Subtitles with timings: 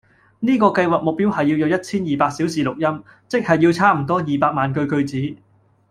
[0.39, 5.41] 呢個計劃目標係要有一千二百小時錄音，即係要差唔多二百萬句句子